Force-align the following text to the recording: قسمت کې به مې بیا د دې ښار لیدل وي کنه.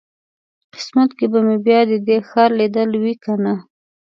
قسمت 0.73 1.09
کې 1.17 1.25
به 1.31 1.39
مې 1.45 1.57
بیا 1.65 1.79
د 1.89 1.93
دې 2.07 2.17
ښار 2.29 2.49
لیدل 2.59 2.89
وي 3.01 3.13
کنه. 3.23 3.53